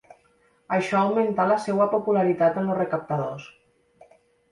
Això 0.77 0.95
ha 0.99 1.09
augmentat 1.09 1.51
la 1.51 1.57
seva 1.65 1.87
popularitat 1.91 2.57
amb 2.63 2.73
els 2.77 2.81
recaptadors. 2.81 3.47